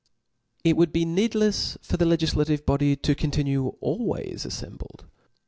It 0.63 0.77
woyld 0.77 0.91
be 0.93 1.05
needlefs 1.05 1.77
for 1.83 1.95
the 1.97 2.05
legiflacive 2.05 2.65
body 2.65 2.95
to 2.95 3.13
contiQue 3.13 3.75
always 3.81 4.47
aii^mbled. 4.49 5.03